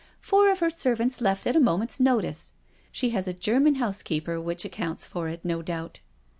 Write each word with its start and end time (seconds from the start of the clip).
Four 0.19 0.49
of 0.51 0.61
her 0.61 0.71
servants 0.71 1.21
left 1.21 1.45
at 1.45 1.55
a 1.55 1.59
moment's 1.59 1.99
notice. 1.99 2.53
She 2.91 3.11
has 3.11 3.27
a 3.27 3.33
German 3.35 3.75
housekeeper 3.75 4.41
which 4.41 4.65
accounts 4.65 5.05
for 5.05 5.27
it, 5.27 5.45
no 5.45 5.61
doubt. 5.61 5.99